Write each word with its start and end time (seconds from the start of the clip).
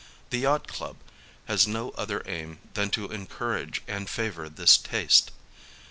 The 0.31 0.39
yacht 0.39 0.67
club 0.67 0.95
has 1.45 1.67
no 1.67 1.91
other 1.91 2.23
aim 2.25 2.57
than 2.73 2.89
to 2.89 3.11
encourage 3.11 3.83
and 3.87 4.09
favour 4.09 4.49
this 4.49 4.75
taste. 4.75 5.29